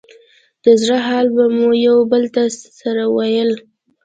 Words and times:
د 0.63 0.65
زړه 0.81 0.97
حال 1.07 1.27
به 1.35 1.45
مو 1.55 1.69
يو 1.87 1.97
بل 2.11 2.23
ته 2.35 2.43
سره 2.79 3.03
ويل. 3.15 3.51